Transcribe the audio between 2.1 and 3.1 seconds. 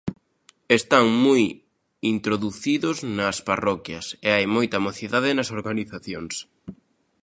introducidos